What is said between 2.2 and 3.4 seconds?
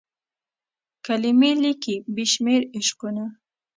شمیر عشقونه